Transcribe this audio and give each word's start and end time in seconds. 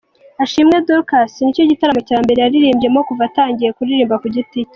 Ashimwe 0.43 0.75
Dorcas 0.87 1.33
nicyo 1.43 1.63
gitaramo 1.71 2.01
cya 2.09 2.17
mbere 2.25 2.39
yaririmbyemo 2.41 2.99
kuva 3.07 3.23
atangiye 3.29 3.69
kuririmba 3.77 4.15
ku 4.21 4.27
giti 4.35 4.59
cye. 4.67 4.69